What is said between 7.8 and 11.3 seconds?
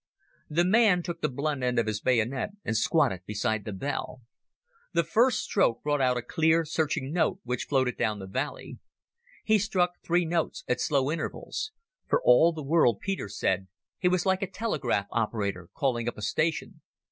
down the valley. He struck three notes at slow